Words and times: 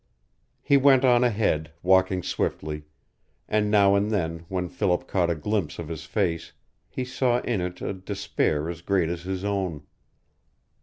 He 0.63 0.77
went 0.77 1.05
on 1.05 1.23
ahead, 1.23 1.69
walking 1.83 2.23
swiftly, 2.23 2.85
and 3.47 3.69
now 3.69 3.93
and 3.93 4.09
then 4.09 4.47
when 4.49 4.67
Philip 4.67 5.07
caught 5.07 5.29
a 5.29 5.35
glimpse 5.35 5.77
of 5.77 5.89
his 5.89 6.05
face 6.05 6.53
he 6.89 7.05
saw 7.05 7.39
in 7.41 7.61
it 7.61 7.81
a 7.83 7.93
despair 7.93 8.67
as 8.67 8.81
great 8.81 9.09
as 9.09 9.21
his 9.21 9.43
own. 9.45 9.83